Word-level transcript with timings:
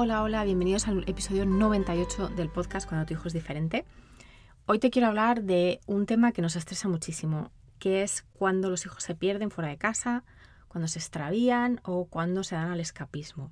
Hola, 0.00 0.22
hola, 0.22 0.44
bienvenidos 0.44 0.86
al 0.86 1.02
episodio 1.08 1.44
98 1.44 2.28
del 2.28 2.50
podcast 2.50 2.88
Cuando 2.88 3.04
tu 3.04 3.14
hijo 3.14 3.26
es 3.26 3.34
diferente. 3.34 3.84
Hoy 4.66 4.78
te 4.78 4.90
quiero 4.90 5.08
hablar 5.08 5.42
de 5.42 5.80
un 5.88 6.06
tema 6.06 6.30
que 6.30 6.40
nos 6.40 6.54
estresa 6.54 6.88
muchísimo, 6.88 7.50
que 7.80 8.04
es 8.04 8.24
cuando 8.32 8.70
los 8.70 8.86
hijos 8.86 9.02
se 9.02 9.16
pierden 9.16 9.50
fuera 9.50 9.70
de 9.70 9.76
casa, 9.76 10.22
cuando 10.68 10.86
se 10.86 11.00
extravían 11.00 11.80
o 11.82 12.04
cuando 12.04 12.44
se 12.44 12.54
dan 12.54 12.70
al 12.70 12.78
escapismo. 12.78 13.50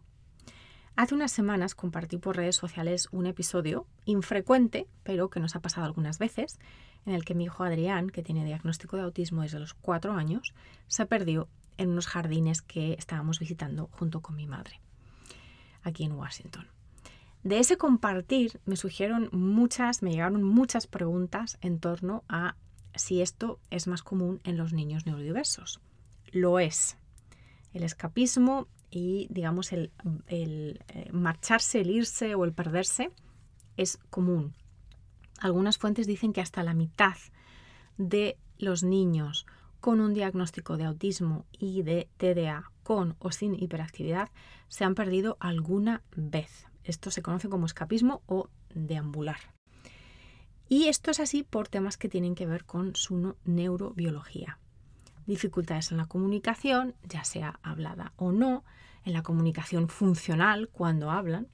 Hace 0.95 1.17
unas 1.17 1.33
semanas 1.33 1.75
compartí 1.75 2.17
por 2.17 2.37
redes 2.37 2.55
sociales 2.55 3.09
un 3.11 3.27
episodio 3.27 3.89
infrecuente, 4.05 4.87
pero 5.03 5.31
que 5.31 5.41
nos 5.41 5.57
ha 5.57 5.61
pasado 5.61 5.85
algunas 5.85 6.21
veces, 6.21 6.61
en 7.07 7.15
el 7.15 7.25
que 7.25 7.35
mi 7.35 7.47
hijo 7.47 7.65
Adrián, 7.65 8.09
que 8.09 8.23
tiene 8.23 8.45
diagnóstico 8.45 8.97
de 8.97 9.03
autismo 9.03 9.43
desde 9.43 9.59
los 9.59 9.75
cuatro 9.75 10.13
años, 10.13 10.55
se 10.87 11.07
perdió 11.07 11.49
en 11.77 11.91
unos 11.91 12.07
jardines 12.07 12.63
que 12.63 12.93
estábamos 12.93 13.41
visitando 13.41 13.89
junto 13.91 14.21
con 14.21 14.37
mi 14.37 14.47
madre 14.47 14.81
aquí 15.87 16.05
en 16.05 16.13
Washington. 16.13 16.67
De 17.43 17.61
ese 17.61 17.77
compartir 17.77 18.61
me 18.67 18.77
surgieron 18.77 19.29
muchas, 19.33 20.03
me 20.03 20.11
llegaron 20.11 20.43
muchas 20.43 20.87
preguntas 20.87 21.59
en 21.61 21.79
torno 21.79 22.25
a 22.29 22.57
si 22.95 23.23
esto 23.23 23.61
es 23.71 23.87
más 23.87 24.03
común 24.03 24.41
en 24.45 24.57
los 24.57 24.73
niños 24.73 25.07
neurodiversos. 25.07 25.81
Lo 26.33 26.59
es. 26.59 26.97
El 27.73 27.85
escapismo 27.85 28.67
y, 28.91 29.29
digamos, 29.31 29.73
el, 29.73 29.93
el 30.27 30.81
eh, 30.89 31.11
marcharse, 31.13 31.81
el 31.83 31.91
irse 31.91 32.35
o 32.35 32.45
el 32.45 32.53
perderse 32.53 33.13
es 33.77 33.99
común. 34.11 34.55
Algunas 35.39 35.79
fuentes 35.79 36.07
dicen 36.07 36.33
que 36.33 36.41
hasta 36.41 36.65
la 36.65 36.75
mitad 36.75 37.17
de 37.97 38.39
los 38.59 38.83
niños 38.83 39.47
con 39.81 40.01
un 40.01 40.15
diagnóstico 40.15 40.77
de 40.77 40.85
autismo 40.85 41.45
y 41.53 41.83
de 41.83 42.09
TDA 42.17 42.73
con 42.87 43.17
o 43.19 43.33
sin 43.33 43.61
hiperactividad 43.61 44.31
se 44.69 44.85
han 44.85 44.95
perdido 44.95 45.37
alguna 45.41 46.05
vez. 46.15 46.69
Esto 46.85 47.11
se 47.11 47.21
conoce 47.21 47.49
como 47.49 47.67
escapismo 47.67 48.23
o 48.27 48.49
deambular. 48.77 49.41
Y 50.69 50.87
esto 50.87 51.11
es 51.11 51.19
así 51.19 51.43
por 51.43 51.67
temas 51.67 51.97
que 51.97 52.09
tienen 52.09 52.37
que 52.37 52.47
ver 52.47 52.65
con 52.65 52.95
su 52.95 53.35
neurobiología. 53.45 54.61
Dificultades 55.27 55.91
en 55.91 55.97
la 55.97 56.07
comunicación, 56.07 56.95
ya 57.03 57.25
sea 57.25 57.59
hablada 57.65 58.13
o 58.15 58.31
no, 58.31 58.63
en 59.05 59.15
la 59.15 59.25
comunicación 59.25 59.89
funcional 59.89 60.69
cuando 60.69 61.11
hablan, 61.11 61.49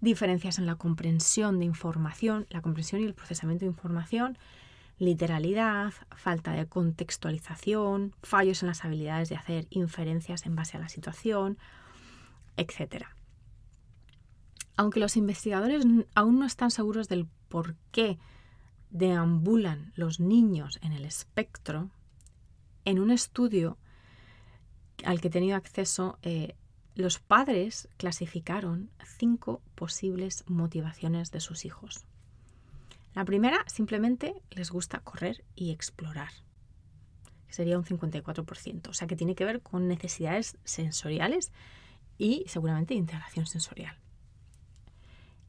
diferencias 0.00 0.60
en 0.60 0.66
la 0.66 0.76
comprensión 0.76 1.58
de 1.58 1.64
información, 1.64 2.46
la 2.50 2.62
comprensión 2.62 3.00
y 3.00 3.06
el 3.06 3.14
procesamiento 3.14 3.64
de 3.64 3.72
información, 3.72 4.38
literalidad, 4.98 5.92
falta 6.14 6.52
de 6.52 6.66
contextualización, 6.66 8.14
fallos 8.22 8.62
en 8.62 8.68
las 8.68 8.84
habilidades 8.84 9.28
de 9.28 9.36
hacer 9.36 9.66
inferencias 9.70 10.46
en 10.46 10.56
base 10.56 10.76
a 10.76 10.80
la 10.80 10.88
situación, 10.88 11.58
etc. 12.56 13.06
Aunque 14.76 15.00
los 15.00 15.16
investigadores 15.16 15.84
aún 16.14 16.38
no 16.38 16.46
están 16.46 16.70
seguros 16.70 17.08
del 17.08 17.26
por 17.48 17.76
qué 17.90 18.18
deambulan 18.90 19.92
los 19.96 20.20
niños 20.20 20.78
en 20.82 20.92
el 20.92 21.04
espectro, 21.04 21.90
en 22.84 22.98
un 22.98 23.10
estudio 23.10 23.78
al 25.04 25.20
que 25.20 25.28
he 25.28 25.30
tenido 25.30 25.56
acceso, 25.56 26.18
eh, 26.22 26.56
los 26.94 27.18
padres 27.18 27.88
clasificaron 27.98 28.90
cinco 29.18 29.60
posibles 29.74 30.44
motivaciones 30.46 31.30
de 31.30 31.40
sus 31.40 31.66
hijos. 31.66 32.06
La 33.16 33.24
primera, 33.24 33.64
simplemente 33.66 34.42
les 34.50 34.70
gusta 34.70 35.00
correr 35.00 35.42
y 35.54 35.70
explorar. 35.70 36.28
Sería 37.48 37.78
un 37.78 37.84
54%. 37.86 38.88
O 38.90 38.92
sea 38.92 39.08
que 39.08 39.16
tiene 39.16 39.34
que 39.34 39.46
ver 39.46 39.62
con 39.62 39.88
necesidades 39.88 40.58
sensoriales 40.64 41.50
y 42.18 42.44
seguramente 42.46 42.92
integración 42.92 43.46
sensorial. 43.46 43.96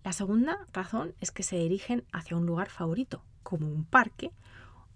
La 0.06 0.14
segunda 0.14 0.66
razón 0.72 1.14
es 1.20 1.32
que 1.32 1.44
se 1.44 1.58
dirigen 1.58 2.06
hacia 2.14 2.38
un 2.38 2.46
lugar 2.46 2.70
favorito, 2.70 3.22
como 3.44 3.68
un 3.68 3.84
parque 3.84 4.32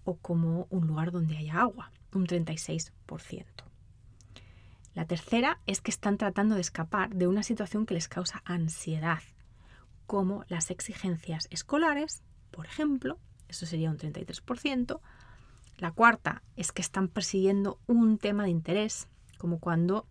o 0.04 0.16
como 0.16 0.66
un 0.70 0.86
lugar 0.86 1.12
donde 1.12 1.36
haya 1.36 1.60
agua, 1.60 1.92
un 2.14 2.26
36%. 2.26 3.44
La 4.94 5.04
tercera 5.04 5.60
es 5.66 5.82
que 5.82 5.90
están 5.90 6.16
tratando 6.16 6.54
de 6.54 6.62
escapar 6.62 7.14
de 7.14 7.26
una 7.26 7.42
situación 7.42 7.84
que 7.84 7.92
les 7.92 8.08
causa 8.08 8.40
ansiedad, 8.46 9.22
como 10.06 10.46
las 10.48 10.70
exigencias 10.70 11.48
escolares 11.50 12.22
por 12.52 12.66
ejemplo, 12.66 13.18
eso 13.48 13.66
sería 13.66 13.90
un 13.90 13.98
33%. 13.98 15.00
La 15.78 15.90
cuarta 15.90 16.42
es 16.56 16.70
que 16.70 16.82
están 16.82 17.08
persiguiendo 17.08 17.80
un 17.86 18.18
tema 18.18 18.44
de 18.44 18.50
interés, 18.50 19.08
como 19.38 19.58
cuando 19.58 20.06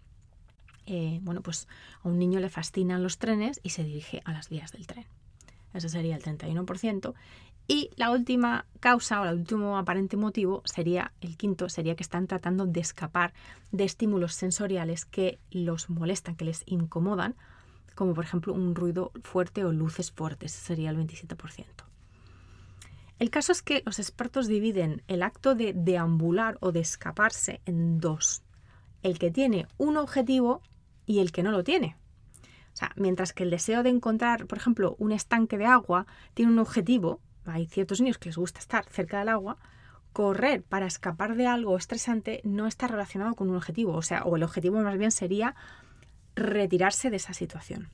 eh, 0.85 1.19
bueno, 1.21 1.41
pues 1.41 1.67
a 2.03 2.09
un 2.09 2.19
niño 2.19 2.39
le 2.39 2.49
fascinan 2.49 3.03
los 3.03 3.17
trenes 3.17 3.59
y 3.63 3.69
se 3.69 3.83
dirige 3.83 4.21
a 4.25 4.33
las 4.33 4.49
vías 4.49 4.71
del 4.71 4.87
tren. 4.87 5.05
Ese 5.73 5.89
sería 5.89 6.15
el 6.15 6.23
31%. 6.23 7.13
Y 7.67 7.91
la 7.95 8.11
última 8.11 8.65
causa 8.79 9.21
o 9.21 9.25
el 9.25 9.37
último 9.37 9.77
aparente 9.77 10.17
motivo 10.17 10.61
sería, 10.65 11.13
el 11.21 11.37
quinto, 11.37 11.69
sería 11.69 11.95
que 11.95 12.03
están 12.03 12.27
tratando 12.27 12.65
de 12.65 12.81
escapar 12.81 13.33
de 13.71 13.85
estímulos 13.85 14.33
sensoriales 14.33 15.05
que 15.05 15.39
los 15.51 15.89
molestan, 15.89 16.35
que 16.35 16.45
les 16.45 16.63
incomodan, 16.65 17.35
como 17.95 18.13
por 18.13 18.25
ejemplo 18.25 18.53
un 18.53 18.75
ruido 18.75 19.11
fuerte 19.23 19.63
o 19.63 19.71
luces 19.71 20.11
fuertes, 20.11 20.51
sería 20.51 20.89
el 20.89 20.97
27%. 20.97 21.65
El 23.21 23.29
caso 23.29 23.51
es 23.51 23.61
que 23.61 23.83
los 23.85 23.99
expertos 23.99 24.47
dividen 24.47 25.03
el 25.07 25.21
acto 25.21 25.53
de 25.53 25.73
deambular 25.75 26.57
o 26.59 26.71
de 26.71 26.79
escaparse 26.79 27.61
en 27.67 27.99
dos. 27.99 28.41
El 29.03 29.19
que 29.19 29.29
tiene 29.29 29.67
un 29.77 29.97
objetivo 29.97 30.63
y 31.05 31.19
el 31.19 31.31
que 31.31 31.43
no 31.43 31.51
lo 31.51 31.63
tiene. 31.63 31.97
O 32.73 32.75
sea, 32.75 32.93
mientras 32.95 33.31
que 33.31 33.43
el 33.43 33.51
deseo 33.51 33.83
de 33.83 33.91
encontrar, 33.91 34.47
por 34.47 34.57
ejemplo, 34.57 34.95
un 34.97 35.11
estanque 35.11 35.59
de 35.59 35.67
agua 35.67 36.07
tiene 36.33 36.51
un 36.51 36.57
objetivo, 36.57 37.21
hay 37.45 37.67
ciertos 37.67 38.01
niños 38.01 38.17
que 38.17 38.29
les 38.29 38.37
gusta 38.37 38.59
estar 38.59 38.85
cerca 38.89 39.19
del 39.19 39.29
agua, 39.29 39.57
correr 40.13 40.63
para 40.63 40.87
escapar 40.87 41.35
de 41.35 41.45
algo 41.45 41.77
estresante 41.77 42.41
no 42.43 42.65
está 42.65 42.87
relacionado 42.87 43.35
con 43.35 43.51
un 43.51 43.55
objetivo, 43.55 43.93
o 43.93 44.01
sea, 44.01 44.23
o 44.23 44.35
el 44.35 44.41
objetivo 44.41 44.81
más 44.81 44.97
bien 44.97 45.11
sería 45.11 45.53
retirarse 46.33 47.11
de 47.11 47.17
esa 47.17 47.35
situación. 47.35 47.91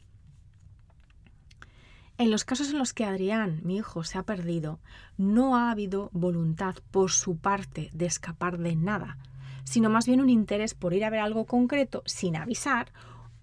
En 2.19 2.31
los 2.31 2.45
casos 2.45 2.71
en 2.71 2.79
los 2.79 2.93
que 2.93 3.05
Adrián, 3.05 3.61
mi 3.63 3.77
hijo, 3.77 4.03
se 4.03 4.17
ha 4.17 4.23
perdido, 4.23 4.79
no 5.17 5.55
ha 5.55 5.69
habido 5.69 6.09
voluntad 6.13 6.75
por 6.89 7.11
su 7.11 7.37
parte 7.37 7.91
de 7.93 8.07
escapar 8.07 8.57
de 8.57 8.75
nada, 8.75 9.19
sino 9.65 9.91
más 9.91 10.07
bien 10.07 10.21
un 10.21 10.29
interés 10.29 10.73
por 10.73 10.95
ir 10.95 11.05
a 11.05 11.11
ver 11.11 11.19
algo 11.19 11.45
concreto 11.45 12.01
sin 12.07 12.35
avisar 12.35 12.91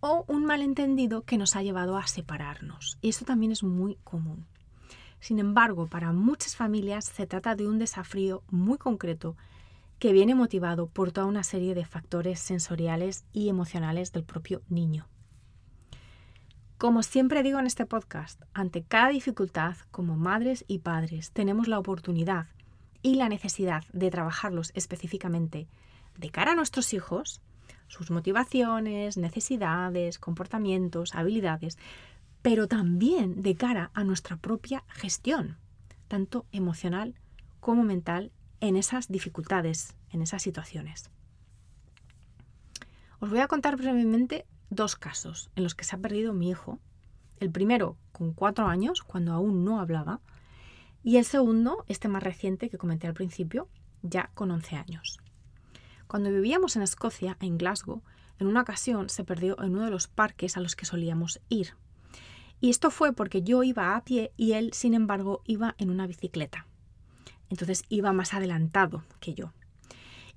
o 0.00 0.24
un 0.26 0.44
malentendido 0.44 1.22
que 1.22 1.38
nos 1.38 1.54
ha 1.54 1.62
llevado 1.62 1.96
a 1.96 2.08
separarnos. 2.08 2.98
Y 3.00 3.10
esto 3.10 3.24
también 3.24 3.52
es 3.52 3.62
muy 3.62 3.96
común. 4.02 4.44
Sin 5.20 5.38
embargo, 5.38 5.86
para 5.86 6.12
muchas 6.12 6.56
familias 6.56 7.04
se 7.04 7.28
trata 7.28 7.54
de 7.54 7.68
un 7.68 7.78
desafío 7.78 8.42
muy 8.50 8.76
concreto 8.76 9.36
que 10.00 10.12
viene 10.12 10.34
motivado 10.34 10.88
por 10.88 11.12
toda 11.12 11.28
una 11.28 11.44
serie 11.44 11.76
de 11.76 11.84
factores 11.84 12.40
sensoriales 12.40 13.24
y 13.32 13.48
emocionales 13.48 14.12
del 14.12 14.24
propio 14.24 14.62
niño. 14.68 15.06
Como 16.78 17.04
siempre 17.04 17.44
digo 17.44 17.60
en 17.60 17.66
este 17.66 17.86
podcast, 17.86 18.42
ante 18.52 18.82
cada 18.82 19.08
dificultad, 19.08 19.76
como 19.92 20.16
madres 20.16 20.64
y 20.66 20.80
padres, 20.80 21.30
tenemos 21.30 21.68
la 21.68 21.78
oportunidad 21.78 22.48
y 23.00 23.14
la 23.14 23.28
necesidad 23.28 23.84
de 23.92 24.10
trabajarlos 24.10 24.72
específicamente 24.74 25.68
de 26.18 26.30
cara 26.30 26.52
a 26.52 26.54
nuestros 26.56 26.92
hijos, 26.92 27.40
sus 27.86 28.10
motivaciones, 28.10 29.16
necesidades, 29.16 30.18
comportamientos, 30.18 31.14
habilidades, 31.14 31.78
pero 32.42 32.66
también 32.66 33.42
de 33.42 33.54
cara 33.54 33.90
a 33.94 34.02
nuestra 34.02 34.36
propia 34.36 34.82
gestión, 34.88 35.56
tanto 36.08 36.44
emocional 36.50 37.14
como 37.60 37.84
mental, 37.84 38.32
en 38.60 38.76
esas 38.76 39.08
dificultades, 39.08 39.94
en 40.10 40.22
esas 40.22 40.42
situaciones. 40.42 41.10
Os 43.20 43.30
voy 43.30 43.38
a 43.38 43.48
contar 43.48 43.76
brevemente 43.76 44.44
dos 44.70 44.96
casos 44.96 45.50
en 45.56 45.62
los 45.62 45.74
que 45.74 45.84
se 45.84 45.96
ha 45.96 45.98
perdido 45.98 46.32
mi 46.32 46.50
hijo. 46.50 46.78
El 47.40 47.50
primero 47.50 47.96
con 48.12 48.32
cuatro 48.32 48.66
años, 48.66 49.02
cuando 49.02 49.32
aún 49.32 49.64
no 49.64 49.80
hablaba, 49.80 50.20
y 51.02 51.18
el 51.18 51.24
segundo, 51.24 51.84
este 51.88 52.08
más 52.08 52.22
reciente 52.22 52.70
que 52.70 52.78
comenté 52.78 53.06
al 53.06 53.14
principio, 53.14 53.68
ya 54.02 54.30
con 54.34 54.50
11 54.50 54.76
años. 54.76 55.18
Cuando 56.06 56.30
vivíamos 56.30 56.76
en 56.76 56.82
Escocia, 56.82 57.36
en 57.40 57.58
Glasgow, 57.58 58.02
en 58.38 58.46
una 58.46 58.62
ocasión 58.62 59.08
se 59.08 59.24
perdió 59.24 59.60
en 59.62 59.72
uno 59.72 59.84
de 59.84 59.90
los 59.90 60.08
parques 60.08 60.56
a 60.56 60.60
los 60.60 60.76
que 60.76 60.86
solíamos 60.86 61.40
ir. 61.48 61.74
Y 62.60 62.70
esto 62.70 62.90
fue 62.90 63.12
porque 63.12 63.42
yo 63.42 63.62
iba 63.62 63.96
a 63.96 64.04
pie 64.04 64.32
y 64.36 64.52
él, 64.52 64.72
sin 64.72 64.94
embargo, 64.94 65.42
iba 65.44 65.74
en 65.78 65.90
una 65.90 66.06
bicicleta. 66.06 66.66
Entonces 67.50 67.84
iba 67.88 68.12
más 68.12 68.32
adelantado 68.32 69.04
que 69.20 69.34
yo. 69.34 69.52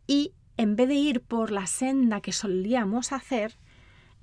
Y 0.06 0.34
en 0.58 0.76
vez 0.76 0.88
de 0.88 0.96
ir 0.96 1.22
por 1.22 1.52
la 1.52 1.68
senda 1.68 2.22
que 2.22 2.34
solíamos 2.34 3.12
hacer, 3.12 3.58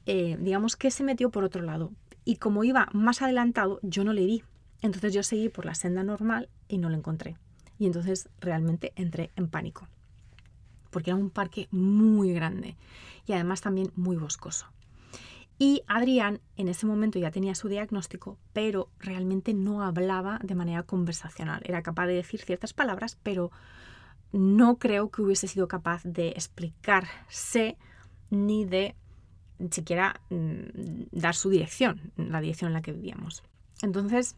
eh, 0.07 0.37
digamos 0.41 0.77
que 0.77 0.91
se 0.91 1.05
metió 1.05 1.31
por 1.31 1.45
otro 1.45 1.63
lado. 1.63 1.93
Y 2.25 2.37
como 2.37 2.65
iba 2.65 2.89
más 2.93 3.23
adelantado, 3.23 3.81
yo 3.83 4.05
no 4.05 4.13
le 4.13 4.25
vi. 4.25 4.43
Entonces 4.83 5.13
yo 5.13 5.23
seguí 5.23 5.49
por 5.49 5.67
la 5.67 5.75
senda 5.75 6.03
normal 6.03 6.49
y 6.69 6.79
no 6.79 6.89
lo 6.89 6.97
encontré. 6.97 7.37
Y 7.79 7.87
entonces 7.87 8.29
realmente 8.41 8.93
entré 8.97 9.31
en 9.37 9.49
pánico. 9.49 9.89
Porque 10.91 11.11
era 11.11 11.19
un 11.19 11.31
parque 11.31 11.69
muy 11.71 12.33
grande 12.33 12.77
y 13.27 13.33
además 13.33 13.61
también 13.61 13.91
muy 13.97 14.17
boscoso. 14.17 14.67
Y 15.59 15.83
Adrián 15.87 16.41
en 16.57 16.69
ese 16.69 16.87
momento 16.87 17.19
ya 17.19 17.31
tenía 17.31 17.55
su 17.55 17.69
diagnóstico, 17.69 18.39
pero 18.53 18.91
realmente 18.99 19.55
no 19.55 19.83
hablaba 19.83 20.41
de 20.43 20.55
manera 20.55 20.83
conversacional. 20.83 21.63
Era 21.65 21.83
capaz 21.83 22.07
de 22.07 22.15
decir 22.15 22.41
ciertas 22.41 22.73
palabras, 22.73 23.19
pero 23.23 23.53
no 24.33 24.79
creo 24.79 25.11
que 25.11 25.23
hubiese 25.23 25.47
sido 25.47 25.69
capaz 25.69 26.03
de 26.03 26.31
explicarse 26.31 27.77
ni 28.31 28.65
de 28.65 28.97
siquiera 29.71 30.21
mm, 30.31 31.05
dar 31.13 31.35
su 31.35 31.51
dirección, 31.51 32.13
la 32.17 32.41
dirección 32.41 32.69
en 32.69 32.75
la 32.75 32.83
que 32.83 32.93
vivíamos. 32.93 33.43
Entonces, 33.83 34.37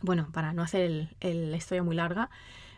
bueno, 0.00 0.28
para 0.32 0.52
no 0.52 0.62
hacer 0.62 1.16
la 1.20 1.56
historia 1.56 1.82
muy 1.82 1.96
larga, 1.96 2.30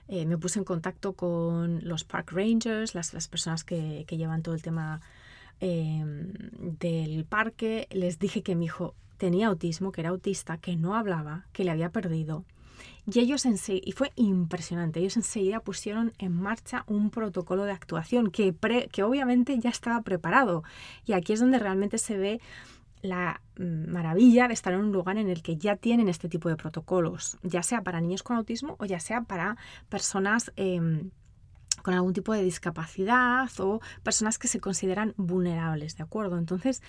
eh, 0.09 0.27
me 0.27 0.37
puse 0.37 0.59
en 0.59 0.65
contacto 0.65 1.15
con 1.15 1.81
los 1.83 2.05
park 2.05 2.33
rangers, 2.33 2.95
las, 2.95 3.29
personas 3.29 3.65
que, 3.65 4.05
llevan 4.09 4.43
todo 4.43 4.55
el 4.55 4.63
tema 4.63 5.01
Em, 5.61 6.33
del 6.79 7.25
parque, 7.25 7.87
les 7.91 8.19
dije 8.19 8.43
que 8.43 8.55
mi 8.55 8.67
hijo 8.67 8.95
tenía 9.17 9.47
autismo, 9.47 9.93
que 9.93 10.01
era 10.01 10.11
autista, 10.11 10.59
que 10.59 10.77
no 10.77 10.95
hablaba, 10.95 11.47
que 11.53 11.65
le 11.65 11.71
había 11.71 11.91
perdido. 11.91 12.45
Y 13.06 13.21
ellos 13.21 13.44
y 13.69 13.93
fue 13.93 14.12
impresionante, 14.17 15.00
ellos 15.00 15.17
enseguida 15.17 15.61
pusieron 15.61 16.12
en 16.19 16.32
marcha 16.32 16.85
un 16.87 17.11
protocolo 17.11 17.65
de 17.65 17.73
actuación 17.73 18.31
que, 18.31 18.55
que 18.91 19.03
obviamente 19.03 19.59
ya 19.59 19.71
estaba 19.71 20.00
preparado. 20.03 20.65
Y 21.05 21.12
aquí 21.12 21.32
es 21.35 21.41
donde 21.41 21.59
realmente 21.59 21.99
se 21.99 22.17
ve 22.17 22.41
la 23.03 23.43
maravilla 23.59 24.49
de 24.49 24.55
estar 24.55 24.73
en 24.73 24.81
un 24.81 24.93
lugar 24.93 25.19
en 25.19 25.29
el 25.29 25.43
que 25.43 25.59
ya 25.59 25.76
tienen 25.76 26.09
este 26.09 26.29
tipo 26.29 26.49
de 26.49 26.56
protocolos, 26.56 27.37
ya 27.43 27.62
sea 27.62 27.82
para 27.82 28.00
niños 28.00 28.23
con 28.23 28.37
autismo 28.37 28.77
o 28.79 28.87
ya 28.87 28.99
sea 28.99 29.23
para 29.23 29.59
personas 29.91 30.50
em, 30.56 31.11
con 31.82 31.93
algún 31.93 32.15
tipo 32.15 32.32
de 32.32 32.43
discapacidad 32.43 33.50
o 33.59 33.81
personas 34.03 34.38
que 34.38 34.49
se 34.49 34.59
consideran 34.59 35.12
vulnerables, 35.19 35.99
¿de 35.99 36.03
acuerdo? 36.03 36.38
Entonces, 36.38 36.82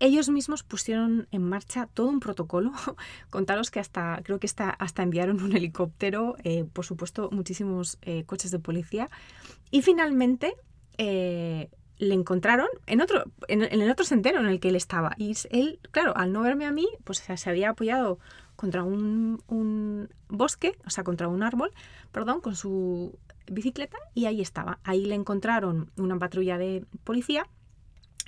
ellos 0.00 0.28
mismos 0.28 0.62
pusieron 0.62 1.28
en 1.30 1.42
marcha 1.42 1.88
todo 1.92 2.08
un 2.08 2.20
protocolo. 2.20 2.72
Contaros 3.30 3.70
que 3.70 3.80
hasta, 3.80 4.20
creo 4.22 4.38
que 4.38 4.46
hasta, 4.46 5.02
enviaron 5.02 5.42
un 5.42 5.56
helicóptero, 5.56 6.36
eh, 6.44 6.64
por 6.72 6.84
supuesto, 6.84 7.30
muchísimos 7.32 7.98
eh, 8.02 8.24
coches 8.24 8.50
de 8.50 8.58
policía. 8.58 9.10
Y 9.70 9.82
finalmente 9.82 10.54
eh, 10.98 11.70
le 11.98 12.14
encontraron 12.14 12.68
en, 12.86 13.00
otro, 13.00 13.24
en, 13.48 13.62
el 13.62 13.90
otro 13.90 14.04
sendero 14.04 14.38
en 14.40 14.46
el 14.46 14.60
que 14.60 14.68
él 14.68 14.76
estaba. 14.76 15.14
Y 15.18 15.36
él, 15.50 15.80
claro, 15.90 16.16
al 16.16 16.32
no 16.32 16.42
verme 16.42 16.66
a 16.66 16.72
mí, 16.72 16.88
pues 17.04 17.18
se 17.18 17.50
había 17.50 17.70
apoyado 17.70 18.18
contra 18.56 18.82
un, 18.82 19.42
un 19.46 20.08
bosque, 20.28 20.76
o 20.84 20.90
sea, 20.90 21.04
contra 21.04 21.28
un 21.28 21.42
árbol, 21.42 21.72
perdón, 22.10 22.40
con 22.40 22.56
su 22.56 23.16
bicicleta 23.50 23.98
y 24.14 24.26
ahí 24.26 24.40
estaba. 24.40 24.78
Ahí 24.84 25.04
le 25.04 25.14
encontraron 25.14 25.90
una 25.96 26.18
patrulla 26.18 26.58
de 26.58 26.84
policía 27.04 27.46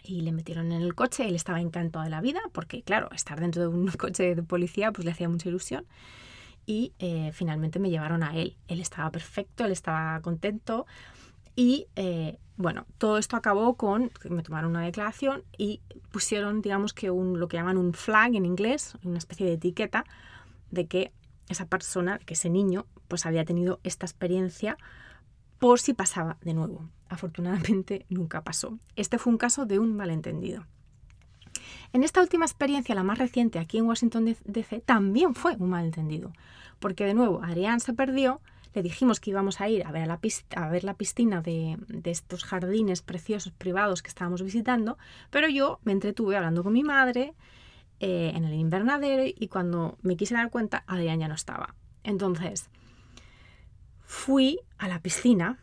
y 0.02 0.20
le 0.22 0.32
metieron 0.32 0.72
en 0.72 0.82
el 0.82 0.94
coche. 0.94 1.28
Él 1.28 1.34
estaba 1.34 1.60
encantado 1.60 2.04
de 2.04 2.10
la 2.10 2.20
vida 2.20 2.40
porque, 2.52 2.82
claro, 2.82 3.10
estar 3.12 3.40
dentro 3.40 3.62
de 3.62 3.68
un 3.68 3.86
coche 3.98 4.34
de 4.34 4.42
policía 4.42 4.92
pues 4.92 5.04
le 5.04 5.12
hacía 5.12 5.28
mucha 5.28 5.48
ilusión. 5.48 5.86
Y 6.66 6.92
eh, 6.98 7.30
finalmente 7.32 7.78
me 7.78 7.90
llevaron 7.90 8.22
a 8.22 8.36
él. 8.36 8.56
Él 8.68 8.80
estaba 8.80 9.10
perfecto, 9.10 9.64
él 9.64 9.72
estaba 9.72 10.20
contento. 10.20 10.86
Y 11.56 11.86
eh, 11.96 12.38
bueno, 12.56 12.86
todo 12.98 13.18
esto 13.18 13.36
acabó 13.36 13.74
con 13.74 14.10
que 14.10 14.30
me 14.30 14.42
tomaron 14.42 14.70
una 14.70 14.84
declaración 14.84 15.42
y 15.56 15.80
pusieron, 16.12 16.60
digamos 16.60 16.92
que 16.92 17.10
un, 17.10 17.40
lo 17.40 17.48
que 17.48 17.56
llaman 17.56 17.78
un 17.78 17.94
flag 17.94 18.34
en 18.34 18.44
inglés, 18.44 18.96
una 19.02 19.18
especie 19.18 19.46
de 19.46 19.54
etiqueta 19.54 20.04
de 20.70 20.86
que 20.86 21.12
esa 21.48 21.66
persona, 21.66 22.18
que 22.18 22.34
ese 22.34 22.50
niño, 22.50 22.86
pues 23.08 23.26
había 23.26 23.44
tenido 23.44 23.80
esta 23.82 24.06
experiencia 24.06 24.76
por 25.58 25.80
si 25.80 25.94
pasaba 25.94 26.36
de 26.42 26.54
nuevo. 26.54 26.88
Afortunadamente 27.10 28.06
nunca 28.08 28.42
pasó. 28.42 28.78
Este 28.96 29.18
fue 29.18 29.32
un 29.32 29.38
caso 29.38 29.66
de 29.66 29.78
un 29.78 29.94
malentendido. 29.94 30.64
En 31.92 32.04
esta 32.04 32.22
última 32.22 32.46
experiencia, 32.46 32.94
la 32.94 33.02
más 33.02 33.18
reciente 33.18 33.58
aquí 33.58 33.78
en 33.78 33.86
Washington 33.86 34.36
DC, 34.44 34.80
también 34.80 35.34
fue 35.34 35.56
un 35.58 35.70
malentendido, 35.70 36.32
porque 36.78 37.04
de 37.04 37.14
nuevo 37.14 37.42
Adrián 37.42 37.80
se 37.80 37.92
perdió, 37.92 38.40
le 38.74 38.82
dijimos 38.82 39.18
que 39.18 39.30
íbamos 39.30 39.60
a 39.60 39.68
ir 39.68 39.84
a 39.84 39.90
ver, 39.90 40.06
la, 40.06 40.20
a 40.54 40.68
ver 40.68 40.84
la 40.84 40.94
piscina 40.94 41.42
de, 41.42 41.76
estos 42.04 42.44
jardines 42.44 43.02
preciosos 43.02 43.52
privados 43.52 44.02
que 44.02 44.08
estábamos 44.08 44.42
visitando, 44.42 44.98
pero 45.30 45.48
yo 45.48 45.80
me 45.82 45.90
entretuve 45.90 46.36
hablando 46.36 46.62
con 46.62 46.72
mi 46.72 46.84
madre 46.84 47.34
eh, 47.98 48.32
en 48.36 48.44
el 48.44 48.54
invernadero 48.54 49.24
y 49.26 49.48
cuando 49.48 49.98
me 50.02 50.16
quise 50.16 50.34
dar 50.34 50.50
cuenta, 50.50 50.84
Adrián 50.86 51.18
ya 51.18 51.26
no 51.26 51.34
estaba. 51.34 51.74
Entonces, 52.04 52.70
fui 54.04 54.60
a 54.78 54.86
la 54.86 55.00
piscina 55.00 55.58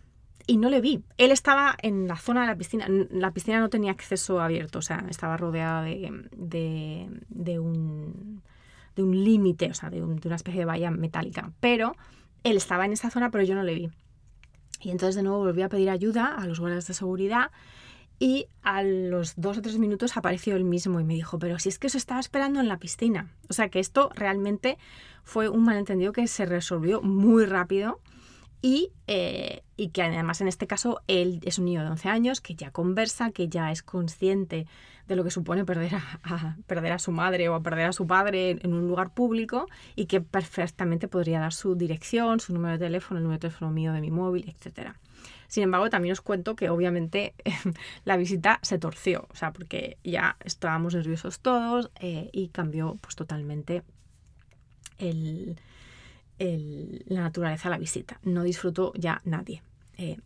y 0.47 0.57
no 0.57 0.69
le 0.69 0.81
vi. 0.81 1.03
Él 1.17 1.31
estaba 1.31 1.75
en 1.83 2.07
la 2.07 2.15
zona 2.15 2.41
de 2.41 2.47
la 2.47 2.55
piscina. 2.55 2.87
La 3.11 3.31
piscina 3.31 3.59
no 3.59 3.69
tenía 3.69 3.91
acceso 3.91 4.39
abierto, 4.39 4.79
o 4.79 4.81
sea, 4.81 5.05
estaba 5.09 5.35
rodeada 5.35 5.83
de, 5.83 6.09
de, 6.31 7.59
un, 7.59 8.41
de 8.95 9.03
un 9.03 9.23
límite, 9.23 9.69
o 9.69 9.73
sea, 9.73 9.89
de, 9.89 10.01
una 10.01 10.35
especie 10.35 10.61
de 10.61 10.65
valla 10.65 10.89
metálica. 10.89 11.51
Pero 11.59 11.95
él 12.43 12.55
estaba 12.55 12.85
en 12.85 12.93
esa 12.93 13.11
zona, 13.11 13.29
pero 13.29 13.43
yo 13.43 13.55
no 13.55 13.63
le 13.63 13.75
vi. 13.75 13.89
Y 14.79 14.91
entonces 14.91 15.15
de 15.15 15.23
nuevo 15.23 15.39
volví 15.39 15.61
a 15.61 15.69
pedir 15.69 15.89
ayuda 15.89 16.33
a 16.35 16.45
los 16.47 16.59
guardias 16.59 16.87
de 16.87 16.93
seguridad 16.93 17.51
y 18.19 18.47
a 18.63 18.83
los 18.83 19.33
dos 19.35 19.57
o 19.57 19.61
tres 19.61 19.77
minutos 19.77 20.17
apareció 20.17 20.55
él 20.55 20.63
mismo 20.63 20.99
y 20.99 21.03
me 21.03 21.13
dijo, 21.13 21.37
pero 21.39 21.59
si 21.59 21.69
es 21.69 21.77
que 21.77 21.87
os 21.87 21.95
estaba 21.95 22.19
esperando 22.19 22.59
en 22.59 22.67
la 22.67 22.77
piscina. 22.77 23.31
O 23.49 23.53
sea 23.53 23.69
que 23.69 23.79
esto 23.79 24.09
realmente 24.15 24.77
fue 25.23 25.49
un 25.49 25.63
malentendido 25.63 26.13
que 26.13 26.25
se 26.27 26.45
resolvió 26.45 27.01
muy 27.01 27.45
rápido 27.45 27.99
eh, 28.63 29.61
y, 29.77 29.89
que 29.89 30.01
además 30.01 30.41
en 30.41 30.47
este 30.47 30.67
caso 30.67 31.01
él 31.07 31.39
es 31.43 31.59
un 31.59 31.65
niño 31.65 31.83
de 31.83 31.89
11 31.89 32.09
años 32.09 32.41
que 32.41 32.55
ya 32.55 32.71
conversa, 32.71 33.31
que 33.31 33.47
ya 33.47 33.71
es 33.71 33.83
consciente 33.83 34.67
de 35.07 35.15
lo 35.15 35.23
que 35.23 35.31
supone 35.31 35.63
perder 35.63 35.95
a, 35.95 36.57
perder 36.65 36.91
a 36.91 36.99
su 36.99 37.11
madre 37.11 37.47
o 37.49 37.55
a 37.55 37.61
perder 37.61 37.85
a 37.85 37.93
su 37.93 38.07
padre 38.07 38.57
en, 38.61 38.73
un 38.73 38.87
lugar 38.87 39.13
público 39.13 39.67
y 39.95 40.05
que 40.05 40.21
perfectamente 40.21 41.07
podría 41.07 41.39
dar 41.39 41.53
su 41.53 41.75
dirección, 41.75 42.39
su 42.39 42.53
número 42.53 42.73
de 42.73 42.85
teléfono, 42.85 43.19
el 43.19 43.23
número 43.23 43.37
de 43.37 43.47
teléfono 43.47 43.71
mío 43.71 43.93
de 43.93 44.01
mi 44.01 44.11
móvil, 44.11 44.49
etc. 44.49 44.93
Sin 45.47 45.63
embargo, 45.63 45.89
también 45.89 46.11
os 46.11 46.21
cuento 46.21 46.55
que 46.55 46.69
obviamente 46.69 47.35
la 48.05 48.17
visita 48.17 48.59
se 48.63 48.79
torció, 48.79 49.27
o 49.31 49.35
sea, 49.35 49.53
porque 49.53 49.97
ya 50.03 50.35
estábamos 50.43 50.95
nerviosos 50.95 51.39
todos 51.39 51.89
eh, 51.99 52.29
y 52.33 52.49
cambió 52.49 52.97
pues 52.99 53.15
totalmente 53.15 53.83
el, 54.97 55.57
la 56.39 57.21
naturaleza 57.21 57.69
la 57.69 57.77
visita. 57.77 58.19
No 58.23 58.43
disfrutó 58.43 58.93
ya 58.95 59.21
nadie. 59.25 59.63
Eh, 59.97 60.17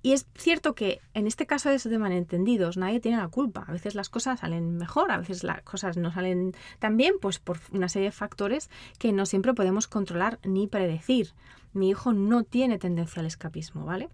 y 0.00 0.12
es 0.12 0.26
cierto 0.36 0.74
que 0.74 1.00
en 1.12 1.26
este 1.26 1.46
caso 1.46 1.70
de 1.70 1.98
malentendidos 1.98 2.76
nadie 2.76 3.00
tiene 3.00 3.18
la 3.18 3.28
culpa. 3.28 3.64
A 3.66 3.72
veces 3.72 3.94
las 3.94 4.08
cosas 4.08 4.40
salen 4.40 4.76
mejor, 4.76 5.10
a 5.10 5.18
veces 5.18 5.42
las 5.42 5.62
cosas 5.62 5.96
no 5.96 6.12
salen 6.12 6.54
tan 6.78 6.96
bien, 6.96 7.14
pues 7.20 7.38
por 7.38 7.58
una 7.72 7.88
serie 7.88 8.08
de 8.08 8.12
factores 8.12 8.70
que 8.98 9.12
no 9.12 9.26
siempre 9.26 9.54
podemos 9.54 9.88
controlar 9.88 10.38
ni 10.44 10.68
predecir. 10.68 11.32
Mi 11.72 11.90
hijo 11.90 12.12
no 12.12 12.44
tiene 12.44 12.78
tendencia 12.78 13.20
al 13.20 13.26
escapismo, 13.26 13.84
¿vale? 13.84 14.08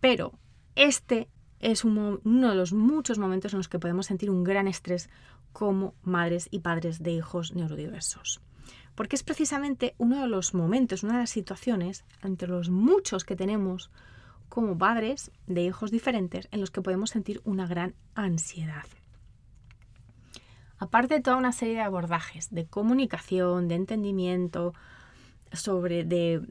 Pero 0.00 0.32
este 0.76 1.28
es 1.58 1.84
uno 1.84 2.20
de 2.22 2.54
los 2.54 2.72
muchos 2.72 3.18
momentos 3.18 3.52
en 3.52 3.58
los 3.58 3.68
que 3.68 3.80
podemos 3.80 4.06
sentir 4.06 4.30
un 4.30 4.44
gran 4.44 4.68
estrés 4.68 5.08
como 5.52 5.94
madres 6.02 6.48
y 6.50 6.60
padres 6.60 7.02
de 7.02 7.12
hijos 7.12 7.54
neurodiversos 7.54 8.40
porque 8.98 9.14
es 9.14 9.22
precisamente 9.22 9.94
uno 9.96 10.22
de 10.22 10.26
los 10.26 10.54
momentos, 10.54 11.04
una 11.04 11.12
de 11.12 11.18
las 11.20 11.30
situaciones, 11.30 12.04
entre 12.20 12.48
los 12.48 12.68
muchos 12.68 13.22
que 13.24 13.36
tenemos 13.36 13.92
como 14.48 14.76
padres 14.76 15.30
de 15.46 15.62
hijos 15.62 15.92
diferentes, 15.92 16.48
en 16.50 16.58
los 16.58 16.72
que 16.72 16.82
podemos 16.82 17.10
sentir 17.10 17.40
una 17.44 17.68
gran 17.68 17.94
ansiedad. 18.16 18.86
Aparte 20.78 21.14
de 21.14 21.20
toda 21.20 21.36
una 21.36 21.52
serie 21.52 21.76
de 21.76 21.82
abordajes 21.82 22.50
de 22.50 22.66
comunicación, 22.66 23.68
de 23.68 23.76
entendimiento, 23.76 24.74
sobre 25.52 26.02
de 26.02 26.42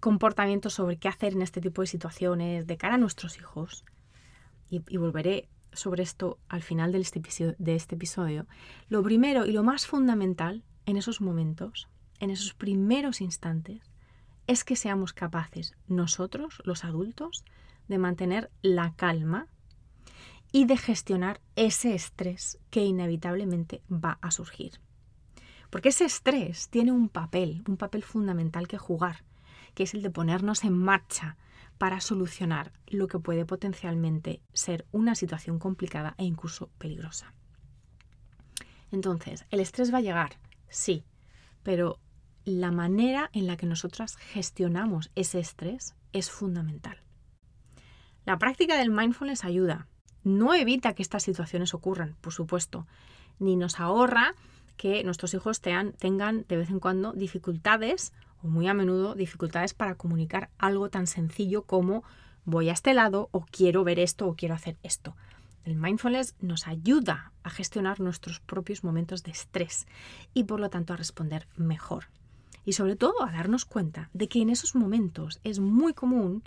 comportamiento 0.00 0.70
sobre 0.70 0.96
qué 0.96 1.06
hacer 1.06 1.34
en 1.34 1.42
este 1.42 1.60
tipo 1.60 1.82
de 1.82 1.86
situaciones 1.86 2.66
de 2.66 2.76
cara 2.78 2.96
a 2.96 2.98
nuestros 2.98 3.38
hijos, 3.38 3.84
y, 4.70 4.80
volveré 4.96 5.48
sobre 5.72 6.02
esto 6.02 6.36
al 6.48 6.62
final 6.62 6.96
este, 6.96 7.22
de 7.56 7.76
este 7.76 7.94
episodio, 7.94 8.48
lo 8.88 9.04
primero 9.04 9.46
y 9.46 9.52
lo 9.52 9.62
más 9.62 9.86
fundamental 9.86 10.64
en 10.86 10.96
esos 10.96 11.20
momentos, 11.20 11.88
en 12.18 12.30
esos 12.30 12.54
primeros 12.54 13.20
instantes, 13.20 13.90
es 14.46 14.64
que 14.64 14.76
seamos 14.76 15.12
capaces 15.12 15.74
nosotros, 15.86 16.60
los 16.64 16.84
adultos, 16.84 17.44
de 17.88 17.98
mantener 17.98 18.50
la 18.62 18.94
calma 18.94 19.46
y 20.52 20.64
de 20.64 20.76
gestionar 20.76 21.40
ese 21.56 21.94
estrés 21.94 22.58
que 22.70 22.84
inevitablemente 22.84 23.82
va 23.90 24.18
a 24.20 24.30
surgir. 24.30 24.80
Porque 25.70 25.90
ese 25.90 26.04
estrés 26.04 26.68
tiene 26.68 26.90
un 26.90 27.08
papel, 27.08 27.62
un 27.68 27.76
papel 27.76 28.02
fundamental 28.02 28.66
que 28.66 28.78
jugar, 28.78 29.24
que 29.74 29.84
es 29.84 29.94
el 29.94 30.02
de 30.02 30.10
ponernos 30.10 30.64
en 30.64 30.76
marcha 30.76 31.36
para 31.78 32.00
solucionar 32.00 32.72
lo 32.88 33.06
que 33.06 33.18
puede 33.18 33.46
potencialmente 33.46 34.42
ser 34.52 34.84
una 34.92 35.14
situación 35.14 35.58
complicada 35.58 36.14
e 36.18 36.24
incluso 36.24 36.68
peligrosa. 36.78 37.32
Entonces, 38.90 39.46
¿el 39.50 39.60
estrés 39.60 39.94
va 39.94 39.98
a 39.98 40.02
llegar? 40.02 40.32
Sí, 40.70 41.04
pero 41.62 41.98
la 42.44 42.70
manera 42.70 43.28
en 43.32 43.46
la 43.46 43.56
que 43.56 43.66
nosotras 43.66 44.16
gestionamos 44.16 45.10
ese 45.14 45.40
estrés 45.40 45.94
es 46.12 46.30
fundamental. 46.30 46.96
La 48.24 48.38
práctica 48.38 48.78
del 48.78 48.90
mindfulness 48.90 49.44
ayuda. 49.44 49.86
No 50.22 50.54
evita 50.54 50.94
que 50.94 51.02
estas 51.02 51.22
situaciones 51.22 51.74
ocurran, 51.74 52.16
por 52.20 52.32
supuesto, 52.32 52.86
ni 53.38 53.56
nos 53.56 53.80
ahorra 53.80 54.34
que 54.76 55.04
nuestros 55.04 55.34
hijos 55.34 55.60
tengan 55.60 56.44
de 56.48 56.56
vez 56.56 56.70
en 56.70 56.80
cuando 56.80 57.12
dificultades 57.12 58.12
o 58.42 58.48
muy 58.48 58.66
a 58.68 58.74
menudo 58.74 59.14
dificultades 59.14 59.74
para 59.74 59.94
comunicar 59.94 60.50
algo 60.58 60.88
tan 60.88 61.06
sencillo 61.06 61.62
como 61.62 62.02
voy 62.44 62.70
a 62.70 62.72
este 62.72 62.94
lado 62.94 63.28
o 63.32 63.44
quiero 63.44 63.84
ver 63.84 63.98
esto 63.98 64.26
o 64.26 64.34
quiero 64.34 64.54
hacer 64.54 64.76
esto. 64.82 65.16
El 65.64 65.76
mindfulness 65.76 66.34
nos 66.40 66.66
ayuda 66.66 67.32
a 67.42 67.50
gestionar 67.50 68.00
nuestros 68.00 68.40
propios 68.40 68.82
momentos 68.82 69.22
de 69.22 69.30
estrés 69.30 69.86
y 70.34 70.44
por 70.44 70.60
lo 70.60 70.70
tanto 70.70 70.92
a 70.92 70.96
responder 70.96 71.46
mejor. 71.56 72.06
Y 72.64 72.72
sobre 72.72 72.96
todo 72.96 73.22
a 73.22 73.32
darnos 73.32 73.64
cuenta 73.64 74.10
de 74.12 74.28
que 74.28 74.40
en 74.40 74.50
esos 74.50 74.74
momentos 74.74 75.40
es 75.44 75.60
muy 75.60 75.92
común 75.92 76.42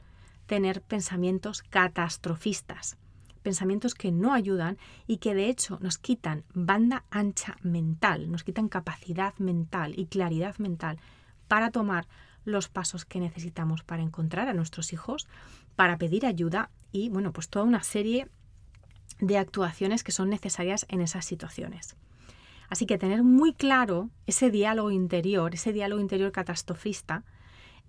tener 0.45 0.81
pensamientos 0.81 1.61
catastrofistas, 1.63 2.97
pensamientos 3.41 3.93
que 3.93 4.11
no 4.11 4.33
ayudan 4.33 4.77
y 5.07 5.17
que 5.17 5.35
de 5.35 5.49
hecho 5.49 5.77
nos 5.81 5.97
quitan 5.97 6.43
banda 6.53 7.05
ancha 7.11 7.57
mental, 7.61 8.31
nos 8.31 8.43
quitan 8.43 8.69
capacidad 8.69 9.35
mental 9.37 9.93
y 9.97 10.07
claridad 10.07 10.57
mental 10.57 10.99
para 11.47 11.71
tomar 11.71 12.07
los 12.45 12.67
pasos 12.67 13.05
que 13.05 13.19
necesitamos 13.19 13.83
para 13.83 14.03
encontrar 14.03 14.47
a 14.49 14.53
nuestros 14.53 14.91
hijos, 14.91 15.27
para 15.75 15.97
pedir 15.97 16.25
ayuda 16.25 16.69
y 16.91 17.09
bueno, 17.09 17.31
pues 17.31 17.49
toda 17.49 17.65
una 17.65 17.83
serie 17.83 18.27
de 19.19 19.37
actuaciones 19.37 20.03
que 20.03 20.11
son 20.11 20.29
necesarias 20.29 20.85
en 20.89 21.01
esas 21.01 21.25
situaciones. 21.25 21.95
Así 22.69 22.85
que 22.85 22.97
tener 22.97 23.23
muy 23.23 23.53
claro 23.53 24.09
ese 24.25 24.49
diálogo 24.49 24.91
interior, 24.91 25.53
ese 25.53 25.73
diálogo 25.73 26.01
interior 26.01 26.31
catastrofista, 26.31 27.23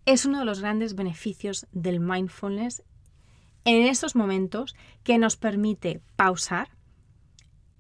es 0.07 0.27
uno 0.27 0.41
de 0.41 0.45
los 0.45 0.61
grandes 0.61 0.95
beneficios 0.95 1.67
del 1.73 2.01
mindfulness 2.01 2.83
en 3.65 3.87
esos 3.87 4.15
momentos 4.15 4.77
que 5.03 5.19
nos 5.19 5.37
permite 5.37 6.03
pausar 6.17 6.69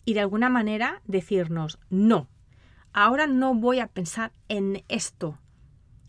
y 0.05 0.15
de 0.15 0.21
alguna 0.21 0.49
manera 0.49 1.03
decirnos, 1.05 1.79
no, 1.91 2.29
ahora 2.93 3.27
no 3.27 3.55
voy 3.55 3.81
a 3.81 3.89
pensar 3.89 4.33
en 4.49 4.85
esto, 4.89 5.39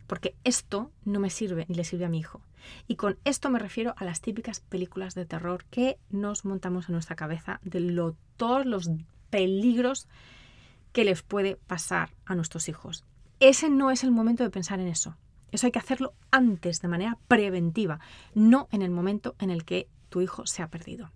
porque 0.08 0.36
esto 0.44 0.92
no 1.04 1.20
me 1.20 1.30
sirve 1.30 1.66
ni 1.68 1.76
le 1.76 1.84
sirve 1.84 2.06
a 2.06 2.10
mi 2.10 2.20
hijo. 2.20 2.42
Y 2.88 2.96
con 2.96 3.18
esto 3.26 3.50
me 3.50 3.60
refiero 3.60 3.94
a 3.98 4.06
las 4.06 4.22
típicas 4.22 4.60
películas 4.60 5.16
de 5.16 5.26
terror 5.26 5.66
que 5.66 5.98
nos 6.10 6.46
montamos 6.46 6.90
en 6.90 6.94
nuestra 6.94 7.16
cabeza 7.16 7.60
de 7.64 8.14
todos 8.38 8.66
los 8.66 8.90
peligros 9.30 10.08
que 10.92 11.04
les 11.04 11.22
puede 11.24 11.58
pasar 11.68 12.12
a 12.26 12.36
nuestros 12.36 12.70
hijos. 12.70 13.04
Ese 13.40 13.70
no 13.70 13.92
es 13.92 14.04
el 14.04 14.12
momento 14.12 14.44
de 14.44 14.50
pensar 14.50 14.80
en 14.80 14.88
eso. 14.88 15.18
Eso 15.52 15.68
hay 15.68 15.72
que 15.72 15.80
hacerlo 15.80 16.14
antes, 16.32 16.82
de 16.82 16.88
manera 16.88 17.18
preventiva, 17.28 18.00
no 18.34 18.68
en 18.72 18.82
el 18.82 18.92
momento 18.92 19.36
en 19.40 19.50
el 19.50 19.66
que 19.66 19.88
tu 20.10 20.22
hijo 20.22 20.46
se 20.46 20.64
ha 20.64 20.70
perdido. 20.70 21.12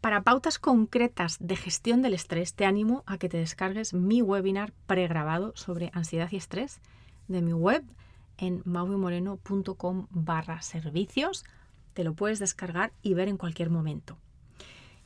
Para 0.00 0.22
pautas 0.22 0.58
concretas 0.58 1.38
de 1.40 1.56
gestión 1.56 2.02
del 2.02 2.12
estrés, 2.12 2.52
te 2.52 2.66
animo 2.66 3.04
a 3.06 3.16
que 3.16 3.30
te 3.30 3.38
descargues 3.38 3.94
mi 3.94 4.20
webinar 4.20 4.74
pregrabado 4.86 5.52
sobre 5.56 5.90
ansiedad 5.94 6.28
y 6.30 6.36
estrés 6.36 6.80
de 7.26 7.40
mi 7.40 7.54
web 7.54 7.82
en 8.38 8.62
mauvimoreno.com 8.64 10.06
barra 10.10 10.62
servicios. 10.62 11.44
Te 11.92 12.04
lo 12.04 12.14
puedes 12.14 12.38
descargar 12.38 12.92
y 13.02 13.14
ver 13.14 13.28
en 13.28 13.36
cualquier 13.36 13.70
momento. 13.70 14.18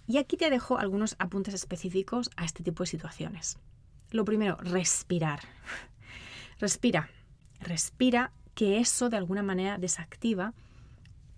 Y 0.06 0.16
aquí 0.16 0.37
te 0.37 0.50
dejo 0.50 0.78
algunos 0.78 1.16
apuntes 1.18 1.54
específicos 1.54 2.30
a 2.37 2.44
este 2.44 2.62
tipo 2.62 2.82
de 2.82 2.88
situaciones. 2.88 3.58
Lo 4.11 4.25
primero, 4.25 4.56
respirar. 4.56 5.40
Respira, 6.58 7.11
respira 7.61 8.32
que 8.54 8.78
eso 8.78 9.11
de 9.11 9.16
alguna 9.16 9.42
manera 9.42 9.78
desactiva, 9.78 10.54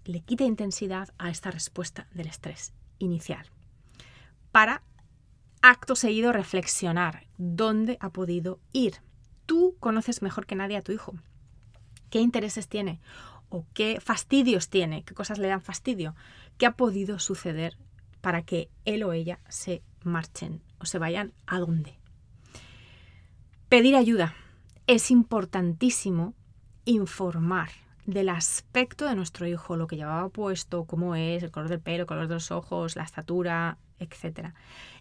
le 0.04 0.20
quita 0.20 0.44
intensidad 0.44 1.10
a 1.18 1.30
esta 1.30 1.50
respuesta 1.50 2.06
del 2.12 2.28
estrés 2.28 2.72
inicial. 2.98 3.44
Para 4.52 4.82
acto 5.62 5.94
seguido 5.94 6.32
reflexionar 6.32 7.26
dónde 7.36 7.98
ha 8.00 8.10
podido 8.10 8.60
ir. 8.72 8.94
Tú 9.46 9.76
conoces 9.80 10.22
mejor 10.22 10.46
que 10.46 10.56
nadie 10.56 10.76
a 10.76 10.82
tu 10.82 10.92
hijo. 10.92 11.14
¿Qué 12.10 12.20
intereses 12.20 12.68
tiene? 12.68 13.00
¿O 13.48 13.64
qué 13.72 14.00
fastidios 14.00 14.68
tiene? 14.68 15.02
¿Qué 15.04 15.14
cosas 15.14 15.38
le 15.38 15.48
dan 15.48 15.62
fastidio? 15.62 16.14
¿Qué 16.58 16.66
ha 16.66 16.72
podido 16.72 17.18
suceder 17.18 17.76
para 18.20 18.42
que 18.42 18.68
él 18.84 19.02
o 19.02 19.12
ella 19.12 19.40
se 19.48 19.82
marchen 20.04 20.62
o 20.78 20.84
se 20.84 20.98
vayan 20.98 21.32
a 21.46 21.58
dónde? 21.58 21.98
Pedir 23.68 23.96
ayuda 23.96 24.34
es 24.86 25.10
importantísimo 25.10 26.34
informar 26.84 27.70
del 28.06 28.28
aspecto 28.28 29.06
de 29.06 29.14
nuestro 29.14 29.46
hijo, 29.46 29.76
lo 29.76 29.86
que 29.86 29.96
llevaba 29.96 30.28
puesto, 30.28 30.84
cómo 30.84 31.14
es, 31.14 31.42
el 31.42 31.50
color 31.50 31.68
del 31.68 31.80
pelo, 31.80 32.02
el 32.02 32.06
color 32.06 32.26
de 32.26 32.34
los 32.34 32.50
ojos, 32.50 32.96
la 32.96 33.04
estatura, 33.04 33.78
etc. 34.00 34.52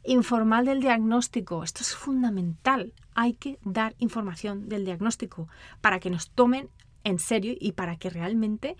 Informar 0.03 0.65
del 0.65 0.81
diagnóstico, 0.81 1.63
esto 1.63 1.81
es 1.81 1.95
fundamental. 1.95 2.93
Hay 3.15 3.33
que 3.33 3.57
dar 3.63 3.95
información 3.97 4.69
del 4.69 4.85
diagnóstico 4.85 5.47
para 5.81 5.99
que 5.99 6.09
nos 6.09 6.29
tomen 6.29 6.69
en 7.03 7.19
serio 7.19 7.53
y 7.59 7.73
para 7.73 7.97
que 7.97 8.09
realmente 8.09 8.77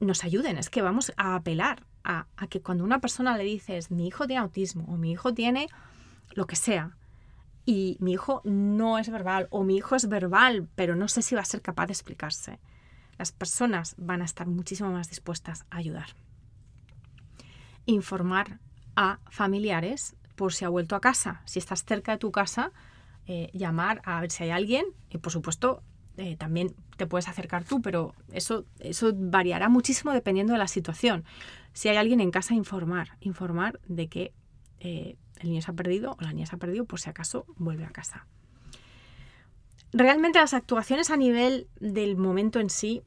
nos 0.00 0.24
ayuden. 0.24 0.58
Es 0.58 0.70
que 0.70 0.82
vamos 0.82 1.12
a 1.16 1.34
apelar 1.34 1.86
a, 2.04 2.26
que 2.48 2.62
cuando 2.62 2.84
una 2.84 3.00
persona 3.00 3.36
le 3.36 3.44
dices 3.44 3.90
mi 3.90 4.06
hijo 4.06 4.26
tiene 4.26 4.40
autismo 4.40 4.84
o 4.88 4.96
mi 4.96 5.12
hijo 5.12 5.34
tiene 5.34 5.68
lo 6.34 6.46
que 6.46 6.56
sea, 6.56 6.96
y 7.66 7.98
mi 8.00 8.12
hijo 8.12 8.40
no 8.44 8.98
es 8.98 9.10
verbal 9.10 9.46
o 9.50 9.64
mi 9.64 9.76
hijo 9.76 9.94
es 9.94 10.08
verbal, 10.08 10.68
pero 10.74 10.96
no 10.96 11.08
sé 11.08 11.22
si 11.22 11.34
va 11.34 11.42
a 11.42 11.44
ser 11.44 11.62
capaz 11.62 11.86
de 11.86 11.92
explicarse. 11.92 12.58
Las 13.18 13.32
personas 13.32 13.94
van 13.98 14.22
a 14.22 14.24
estar 14.24 14.46
muchísimo 14.46 14.90
más 14.90 15.08
dispuestas 15.08 15.66
a 15.70 15.76
ayudar. 15.76 16.16
Informar 17.86 18.58
a 18.96 19.20
familiares 19.30 20.16
por 20.36 20.52
si 20.52 20.64
ha 20.64 20.68
vuelto 20.68 20.96
a 20.96 21.00
casa. 21.00 21.42
Si 21.44 21.58
estás 21.58 21.84
cerca 21.84 22.12
de 22.12 22.18
tu 22.18 22.32
casa, 22.32 22.72
eh, 23.26 23.50
llamar 23.52 24.00
a 24.04 24.20
ver 24.20 24.30
si 24.30 24.44
hay 24.44 24.50
alguien 24.50 24.86
y 25.10 25.18
por 25.18 25.32
supuesto 25.32 25.82
eh, 26.20 26.36
también 26.36 26.74
te 26.98 27.06
puedes 27.06 27.28
acercar 27.28 27.64
tú, 27.64 27.80
pero 27.80 28.14
eso, 28.30 28.66
eso 28.78 29.10
variará 29.14 29.70
muchísimo 29.70 30.12
dependiendo 30.12 30.52
de 30.52 30.58
la 30.58 30.68
situación. 30.68 31.24
Si 31.72 31.88
hay 31.88 31.96
alguien 31.96 32.20
en 32.20 32.30
casa, 32.30 32.52
informar, 32.52 33.16
informar 33.20 33.80
de 33.88 34.08
que 34.08 34.34
eh, 34.80 35.16
el 35.38 35.48
niño 35.48 35.62
se 35.62 35.70
ha 35.70 35.74
perdido 35.74 36.18
o 36.18 36.22
la 36.22 36.34
niña 36.34 36.44
se 36.44 36.56
ha 36.56 36.58
perdido, 36.58 36.84
por 36.84 37.00
si 37.00 37.08
acaso 37.08 37.46
vuelve 37.56 37.86
a 37.86 37.88
casa. 37.88 38.26
Realmente 39.94 40.38
las 40.38 40.52
actuaciones 40.52 41.08
a 41.10 41.16
nivel 41.16 41.68
del 41.80 42.18
momento 42.18 42.60
en 42.60 42.68
sí 42.68 43.02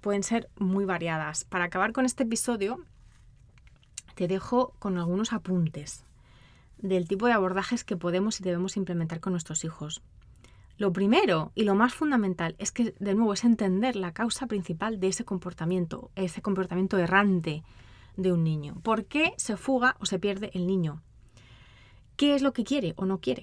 pueden 0.00 0.22
ser 0.22 0.48
muy 0.56 0.84
variadas. 0.84 1.42
Para 1.42 1.64
acabar 1.64 1.92
con 1.92 2.04
este 2.06 2.22
episodio, 2.22 2.78
te 4.14 4.28
dejo 4.28 4.76
con 4.78 4.98
algunos 4.98 5.32
apuntes 5.32 6.04
del 6.78 7.08
tipo 7.08 7.26
de 7.26 7.32
abordajes 7.32 7.82
que 7.82 7.96
podemos 7.96 8.38
y 8.38 8.44
debemos 8.44 8.76
implementar 8.76 9.18
con 9.18 9.32
nuestros 9.32 9.64
hijos. 9.64 10.00
Lo 10.78 10.92
primero 10.92 11.52
y 11.54 11.64
lo 11.64 11.74
más 11.74 11.94
fundamental 11.94 12.56
es 12.58 12.72
que, 12.72 12.94
de 12.98 13.14
nuevo, 13.14 13.32
es 13.34 13.44
entender 13.44 13.96
la 13.96 14.12
causa 14.12 14.46
principal 14.46 15.00
de 15.00 15.08
ese 15.08 15.24
comportamiento, 15.24 16.10
ese 16.16 16.42
comportamiento 16.42 16.98
errante 16.98 17.62
de 18.16 18.32
un 18.32 18.44
niño. 18.44 18.80
¿Por 18.82 19.04
qué 19.04 19.32
se 19.36 19.56
fuga 19.56 19.96
o 20.00 20.06
se 20.06 20.18
pierde 20.18 20.50
el 20.54 20.66
niño? 20.66 21.02
qué 22.16 22.34
es 22.34 22.42
lo 22.42 22.52
que 22.52 22.64
quiere 22.64 22.94
o 22.96 23.04
no 23.04 23.18
quiere. 23.18 23.42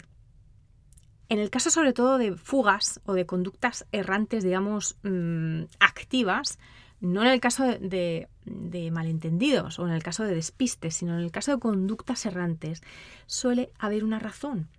En 1.27 1.39
el 1.39 1.49
caso 1.49 1.69
sobre 1.69 1.93
todo 1.93 2.17
de 2.17 2.35
fugas 2.35 3.01
o 3.05 3.13
de 3.13 3.25
conductas 3.25 3.85
errantes, 3.91 4.43
digamos, 4.43 4.97
mm, 5.03 5.63
activas, 5.79 6.57
no 7.01 7.21
en 7.21 7.27
el 7.27 7.39
caso 7.39 7.63
de, 7.65 8.27
de, 8.45 8.91
malentendidos 8.91 9.79
o 9.79 9.87
en 9.87 9.93
el 9.93 10.01
caso 10.01 10.23
de 10.23 10.33
despistes, 10.33 10.95
sino 10.95 11.13
en 11.13 11.23
el 11.23 11.31
caso 11.31 11.51
de 11.51 11.59
conductas 11.59 12.25
errantes, 12.25 12.81
suele 13.25 13.71
haber 13.77 14.03
una 14.03 14.19
razón. 14.19 14.69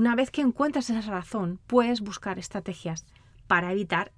Una 0.00 0.14
vez 0.14 0.30
que 0.30 0.40
encuentras 0.40 0.88
esa 0.88 1.02
razón, 1.10 1.60
puedes 1.66 2.00
buscar 2.00 2.38
estrategias 2.38 3.04
para 3.46 3.70
evitar 3.70 4.12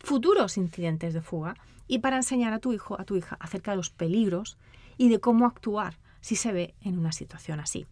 futuros 0.00 0.56
incidentes 0.56 1.14
de 1.14 1.22
fuga 1.22 1.54
y 1.86 2.00
para 2.00 2.16
enseñar 2.16 2.52
a 2.52 2.58
tu 2.58 2.72
hijo, 2.72 3.00
a 3.00 3.04
tu 3.04 3.14
hija, 3.14 3.36
acerca 3.38 3.70
de 3.70 3.76
los 3.76 3.90
peligros 3.90 4.58
y 4.98 5.08
de 5.08 5.20
cómo 5.20 5.46
actuar 5.46 6.00
si 6.20 6.34
se 6.34 6.50
ve 6.50 6.74
en 6.80 6.98
una 6.98 7.12
situación 7.12 7.60
así. 7.60 7.86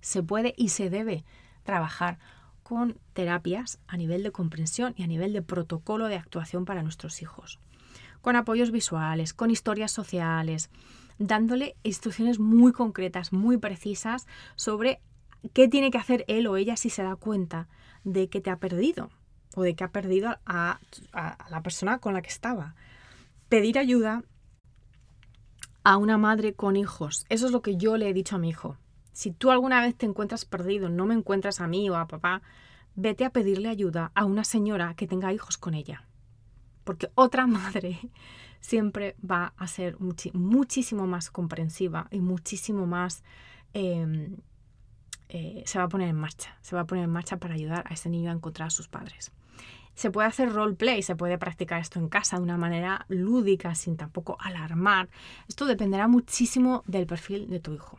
Se 0.00 0.22
puede 0.22 0.54
y 0.56 0.70
se 0.70 0.88
debe 0.88 1.26
trabajar 1.64 2.18
con 2.62 2.98
terapias 3.12 3.78
a 3.86 3.98
nivel 3.98 4.22
de 4.22 4.32
comprensión 4.32 4.94
y 4.96 5.02
a 5.02 5.08
nivel 5.08 5.34
de 5.34 5.42
protocolo 5.42 6.06
de 6.06 6.16
actuación 6.16 6.64
para 6.64 6.82
nuestros 6.82 7.20
hijos, 7.20 7.60
con 8.22 8.36
apoyos 8.36 8.70
visuales, 8.70 9.34
con 9.34 9.50
historias 9.50 9.92
sociales, 9.92 10.70
dándole 11.18 11.76
instrucciones 11.82 12.38
muy 12.38 12.72
concretas, 12.72 13.34
muy 13.34 13.58
precisas 13.58 14.26
sobre 14.54 15.02
¿qué 15.52 15.68
tiene 15.68 15.90
que 15.90 15.98
hacer 15.98 16.24
él 16.28 16.46
o 16.46 16.56
ella 16.56 16.76
si 16.76 16.90
se 16.90 17.02
da 17.02 17.16
cuenta 17.16 17.68
de 18.04 18.28
que 18.28 18.40
te 18.40 18.50
ha 18.50 18.58
perdido 18.58 19.10
o 19.54 19.62
de 19.62 19.74
que 19.74 19.84
ha 19.84 19.92
perdido 19.92 20.36
a, 20.44 20.80
a 21.12 21.50
la 21.50 21.62
persona 21.62 21.98
con 21.98 22.14
la 22.14 22.22
que 22.22 22.30
estaba? 22.30 22.74
Pedir 23.48 23.78
ayuda 23.78 24.24
a 25.84 25.96
una 25.98 26.18
madre 26.18 26.54
con 26.54 26.76
hijos. 26.76 27.26
Eso 27.28 27.46
es 27.46 27.52
lo 27.52 27.62
que 27.62 27.76
yo 27.76 27.96
le 27.96 28.08
he 28.08 28.12
dicho 28.12 28.34
a 28.34 28.38
mi 28.40 28.48
hijo. 28.48 28.76
Si 29.12 29.30
tú 29.30 29.50
alguna 29.50 29.80
vez 29.80 29.96
te 29.96 30.04
encuentras 30.04 30.44
perdido, 30.44 30.88
no 30.88 31.06
me 31.06 31.14
encuentras 31.14 31.60
a 31.60 31.68
mí 31.68 31.88
o 31.88 31.96
a 31.96 32.08
papá, 32.08 32.42
vete 32.96 33.24
a 33.24 33.30
pedirle 33.30 33.68
ayuda 33.68 34.10
a 34.14 34.24
una 34.24 34.42
señora 34.42 34.94
que 34.94 35.06
tenga 35.06 35.32
hijos 35.32 35.58
con 35.58 35.74
ella. 35.74 36.04
Porque 36.82 37.08
otra 37.14 37.46
madre 37.46 37.98
siempre 38.60 39.14
va 39.24 39.54
a 39.56 39.68
ser 39.68 39.96
muchísimo 40.00 41.06
más 41.06 41.30
comprensiva 41.30 42.08
y 42.10 42.20
muchísimo 42.20 42.86
más... 42.86 43.22
Em, 43.72 44.38
eh, 45.36 45.62
se 45.66 45.78
va 45.78 45.84
a 45.84 45.88
poner 45.88 46.08
en 46.08 46.16
marcha, 46.16 46.56
se 46.62 46.74
va 46.74 46.82
a 46.82 46.86
poner 46.86 47.04
en 47.04 47.10
marcha 47.10 47.36
para 47.36 47.54
ayudar 47.54 47.84
a 47.86 47.94
ese 47.94 48.08
niño 48.08 48.30
a 48.30 48.34
encontrar 48.34 48.68
a 48.68 48.70
sus 48.70 48.88
padres. 48.88 49.32
Se 49.94 50.10
puede 50.10 50.28
hacer 50.28 50.52
roleplay, 50.52 51.02
se 51.02 51.16
puede 51.16 51.38
practicar 51.38 51.80
esto 51.80 51.98
en 51.98 52.08
casa 52.08 52.36
de 52.36 52.42
una 52.42 52.58
manera 52.58 53.06
lúdica, 53.08 53.74
sin 53.74 53.96
tampoco 53.96 54.36
alarmar. 54.40 55.08
Esto 55.48 55.64
dependerá 55.64 56.06
muchísimo 56.06 56.82
del 56.86 57.06
perfil 57.06 57.48
de 57.48 57.60
tu 57.60 57.72
hijo. 57.72 57.98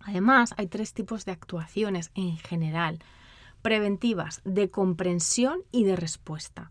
Además, 0.00 0.54
hay 0.56 0.66
tres 0.66 0.94
tipos 0.94 1.24
de 1.24 1.32
actuaciones 1.32 2.10
en 2.14 2.36
general, 2.36 2.98
preventivas, 3.62 4.42
de 4.44 4.70
comprensión 4.70 5.60
y 5.70 5.84
de 5.84 5.96
respuesta. 5.96 6.70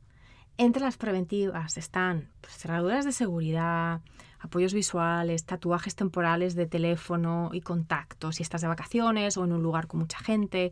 Entre 0.57 0.81
las 0.81 0.97
preventivas 0.97 1.77
están 1.77 2.29
pues, 2.41 2.57
cerraduras 2.57 3.05
de 3.05 3.13
seguridad, 3.13 4.01
apoyos 4.41 4.73
visuales, 4.73 5.45
tatuajes 5.45 5.95
temporales 5.95 6.55
de 6.55 6.65
teléfono 6.65 7.51
y 7.53 7.61
contacto 7.61 8.31
si 8.31 8.43
estás 8.43 8.61
de 8.61 8.67
vacaciones 8.67 9.37
o 9.37 9.45
en 9.45 9.53
un 9.53 9.61
lugar 9.61 9.87
con 9.87 9.99
mucha 9.99 10.17
gente, 10.19 10.71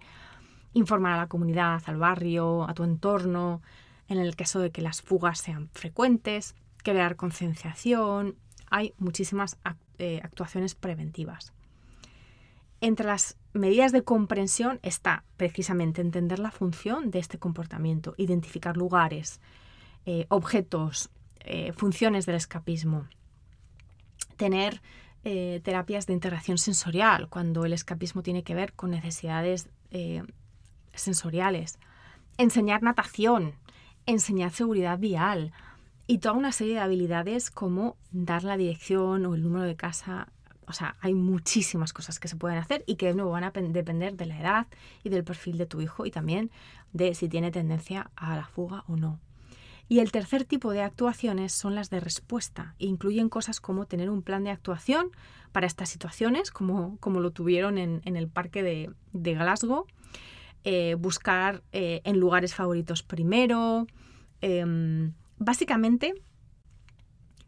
informar 0.73 1.13
a 1.13 1.17
la 1.17 1.27
comunidad, 1.27 1.81
al 1.85 1.97
barrio, 1.97 2.67
a 2.67 2.73
tu 2.73 2.83
entorno, 2.83 3.61
en 4.07 4.17
el 4.17 4.35
caso 4.35 4.59
de 4.59 4.71
que 4.71 4.81
las 4.81 5.01
fugas 5.01 5.39
sean 5.39 5.69
frecuentes, 5.73 6.55
crear 6.77 7.15
concienciación. 7.15 8.35
Hay 8.71 8.93
muchísimas 8.97 9.57
eh, 9.99 10.19
actuaciones 10.23 10.75
preventivas. 10.75 11.53
Entre 12.81 13.05
las 13.05 13.37
medidas 13.53 13.91
de 13.91 14.03
comprensión 14.03 14.79
está 14.83 15.23
precisamente 15.37 16.01
entender 16.01 16.39
la 16.39 16.51
función 16.51 17.11
de 17.11 17.19
este 17.19 17.37
comportamiento, 17.37 18.15
identificar 18.17 18.77
lugares, 18.77 19.41
eh, 20.05 20.25
objetos, 20.29 21.09
eh, 21.41 21.73
funciones 21.73 22.25
del 22.25 22.35
escapismo, 22.35 23.07
tener 24.39 24.81
eh, 25.25 25.59
terapias 25.63 26.07
de 26.07 26.13
integración 26.13 26.57
sensorial 26.57 27.27
cuando 27.29 27.65
el 27.65 27.73
escapismo 27.73 28.23
tiene 28.23 28.43
que 28.43 28.55
ver 28.55 28.73
con 28.73 28.89
necesidades 28.89 29.69
sensoriales, 30.93 31.77
enseñar 32.37 32.83
natación, 32.83 33.53
enseñar 34.05 34.51
seguridad 34.51 34.97
vial 34.97 35.51
y 36.07 36.19
toda 36.19 36.35
una 36.35 36.51
serie 36.51 36.75
de 36.75 36.79
habilidades 36.79 37.51
como 37.51 37.97
dar 38.11 38.43
la 38.43 38.55
dirección 38.55 39.25
o 39.25 39.35
el 39.35 39.43
número 39.43 39.65
de 39.65 39.75
casa 39.75 40.29
o 40.69 40.73
sea, 40.73 40.95
hay 41.01 41.15
muchísimas 41.15 41.93
cosas 41.93 42.19
que 42.19 42.27
se 42.27 42.35
pueden 42.35 42.59
hacer 42.59 42.83
y 42.85 42.95
que 42.95 43.07
de 43.07 43.15
nuevo 43.15 43.31
van 43.31 43.43
a 43.43 43.51
depender 43.51 44.15
de 44.15 44.25
la 44.27 44.39
edad 44.39 44.67
y 45.03 45.09
del 45.09 45.23
perfil 45.23 45.57
de 45.57 45.65
tu 45.65 45.81
hijo 45.81 46.05
y 46.05 46.11
también 46.11 46.51
de 46.93 47.15
si 47.15 47.27
tiene 47.27 47.49
tendencia 47.49 48.11
a 48.15 48.35
la 48.35 48.45
fuga 48.45 48.83
o 48.87 48.95
no. 48.95 49.19
Y 49.91 49.99
el 49.99 50.11
tercer 50.11 50.45
tipo 50.45 50.71
de 50.71 50.83
actuaciones 50.83 51.51
son 51.51 51.73
las 51.73 51.89
de 51.89 51.99
respuesta. 51.99 52.75
incluyen 52.77 53.27
cosas 53.27 53.59
como 53.59 53.87
tener 53.87 54.11
un 54.11 54.21
plan 54.21 54.43
de 54.43 54.51
actuación 54.51 55.09
para 55.51 55.65
estas 55.65 55.89
situaciones, 55.89 56.51
como, 56.51 56.97
como 56.99 57.19
lo 57.19 57.31
tuvieron 57.31 57.79
en, 57.79 58.01
el 58.03 58.27
parque 58.27 58.61
de, 58.61 59.33
Glasgow, 59.33 59.87
eh, 60.63 60.93
buscar 60.93 61.63
eh, 61.71 62.01
en 62.03 62.19
lugares 62.19 62.53
favoritos 62.53 63.01
primero. 63.01 63.87
Em, 64.41 65.13
básicamente, 65.39 66.13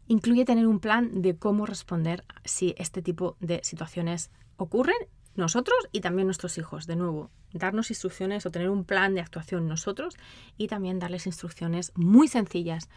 incluye 0.08 0.44
tener 0.44 0.66
un 0.66 0.80
plan 0.80 1.22
de 1.22 1.36
cómo 1.36 1.64
responder 1.64 2.24
si 2.44 2.74
este 2.76 3.02
tipo 3.02 3.36
de 3.38 3.60
situaciones 3.62 4.32
ocurren 4.56 4.96
nosotros 5.34 5.78
y 5.92 6.00
también 6.00 6.26
nuestros 6.26 6.58
hijos. 6.58 6.86
De 6.86 6.96
nuevo, 6.96 7.30
darnos 7.52 7.90
instrucciones 7.90 8.46
o 8.46 8.50
tener 8.50 8.70
un 8.70 8.84
plan 8.84 9.14
de 9.14 9.20
actuación 9.20 9.66
nosotros 9.66 10.16
y 10.56 10.68
también 10.68 10.98
darles 10.98 11.26
instrucciones 11.26 11.92
muy 11.94 12.28
sencillas 12.28 12.88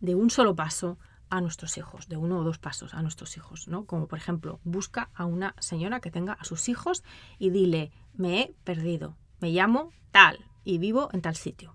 de 0.00 0.14
un 0.14 0.30
solo 0.30 0.54
paso 0.54 0.98
a 1.30 1.40
nuestros 1.40 1.78
hijos, 1.78 2.08
de 2.08 2.16
uno 2.16 2.38
o 2.38 2.44
dos 2.44 2.58
pasos 2.58 2.94
a 2.94 3.02
nuestros 3.02 3.36
hijos, 3.36 3.66
¿no? 3.68 3.86
Como 3.86 4.06
por 4.06 4.18
ejemplo, 4.18 4.60
busca 4.64 5.10
a 5.14 5.24
una 5.24 5.54
señora 5.58 6.00
que 6.00 6.10
tenga 6.10 6.34
a 6.34 6.44
sus 6.44 6.68
hijos 6.68 7.02
y 7.38 7.50
dile, 7.50 7.92
me 8.12 8.40
he 8.40 8.54
perdido, 8.64 9.16
me 9.40 9.50
llamo 9.50 9.92
tal 10.10 10.38
y 10.64 10.78
vivo 10.78 11.08
en 11.12 11.22
tal 11.22 11.36
sitio. 11.36 11.74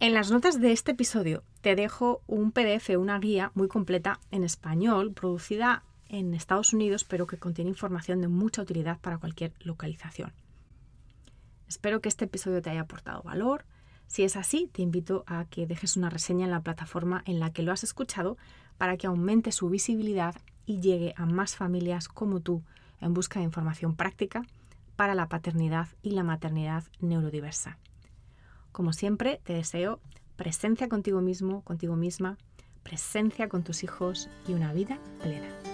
En 0.00 0.12
las 0.12 0.30
notas 0.30 0.60
de 0.60 0.72
este 0.72 0.92
episodio 0.92 1.44
te 1.60 1.76
dejo 1.76 2.22
un 2.26 2.52
PDF, 2.52 2.90
una 2.98 3.18
guía 3.18 3.52
muy 3.54 3.68
completa 3.68 4.20
en 4.30 4.44
español, 4.44 5.12
producida 5.12 5.84
en 6.08 6.34
Estados 6.34 6.72
Unidos, 6.72 7.04
pero 7.04 7.26
que 7.26 7.38
contiene 7.38 7.70
información 7.70 8.20
de 8.20 8.28
mucha 8.28 8.62
utilidad 8.62 8.98
para 9.00 9.18
cualquier 9.18 9.52
localización. 9.60 10.32
Espero 11.68 12.00
que 12.00 12.08
este 12.08 12.26
episodio 12.26 12.62
te 12.62 12.70
haya 12.70 12.82
aportado 12.82 13.22
valor. 13.22 13.64
Si 14.06 14.22
es 14.22 14.36
así, 14.36 14.68
te 14.72 14.82
invito 14.82 15.24
a 15.26 15.46
que 15.46 15.66
dejes 15.66 15.96
una 15.96 16.10
reseña 16.10 16.44
en 16.44 16.50
la 16.50 16.60
plataforma 16.60 17.22
en 17.26 17.40
la 17.40 17.52
que 17.52 17.62
lo 17.62 17.72
has 17.72 17.84
escuchado 17.84 18.36
para 18.78 18.96
que 18.96 19.06
aumente 19.06 19.52
su 19.52 19.68
visibilidad 19.70 20.34
y 20.66 20.80
llegue 20.80 21.14
a 21.16 21.26
más 21.26 21.56
familias 21.56 22.08
como 22.08 22.40
tú 22.40 22.62
en 23.00 23.14
busca 23.14 23.40
de 23.40 23.44
información 23.44 23.96
práctica 23.96 24.42
para 24.96 25.14
la 25.14 25.28
paternidad 25.28 25.88
y 26.02 26.12
la 26.12 26.22
maternidad 26.22 26.84
neurodiversa. 27.00 27.78
Como 28.72 28.92
siempre, 28.92 29.40
te 29.44 29.54
deseo 29.54 30.00
presencia 30.36 30.88
contigo 30.88 31.20
mismo, 31.20 31.62
contigo 31.62 31.96
misma, 31.96 32.38
presencia 32.82 33.48
con 33.48 33.62
tus 33.62 33.84
hijos 33.84 34.28
y 34.46 34.52
una 34.52 34.72
vida 34.72 34.98
plena. 35.22 35.73